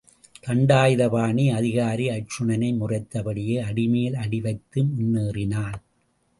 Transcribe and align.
தண்டாயுதபாணி, 0.45 1.45
அதிகாரி 1.55 2.09
அர்ச்சுனனை 2.09 2.71
முறைத்த 2.77 3.23
படியே, 3.23 3.59
அடிமேல் 3.59 4.15
அடி 4.15 4.41
வைத்து 4.41 4.83
முன்னேறினான். 4.83 5.79